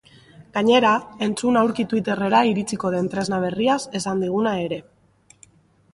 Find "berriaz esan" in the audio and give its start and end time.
3.47-4.25